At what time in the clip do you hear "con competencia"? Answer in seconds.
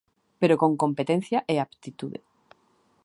0.61-1.39